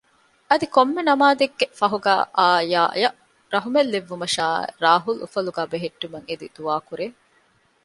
އަދި 0.49 0.65
ކޮންމެ 0.75 1.01
ނަމާދެއްގެ 1.09 1.65
ފަހުގައި 1.79 2.23
އާޔާއަށް 2.37 3.17
ރަހުމަތް 3.53 3.91
ލެއްވުމަށާ 3.93 4.45
ރާހުލް 4.83 5.21
އުފަލުގައި 5.21 5.69
ބެހެއްޓުމަށް 5.71 6.27
އެދި 6.29 6.47
ދުޢާ 6.55 6.75
ކުރޭ 6.87 7.05